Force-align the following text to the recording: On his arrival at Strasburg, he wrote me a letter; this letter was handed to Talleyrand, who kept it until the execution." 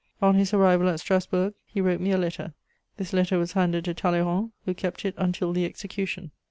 On 0.19 0.33
his 0.33 0.51
arrival 0.51 0.89
at 0.89 0.99
Strasburg, 0.99 1.53
he 1.63 1.79
wrote 1.79 2.01
me 2.01 2.09
a 2.09 2.17
letter; 2.17 2.55
this 2.97 3.13
letter 3.13 3.37
was 3.37 3.51
handed 3.51 3.85
to 3.85 3.93
Talleyrand, 3.93 4.51
who 4.65 4.73
kept 4.73 5.05
it 5.05 5.13
until 5.15 5.53
the 5.53 5.63
execution." 5.65 6.31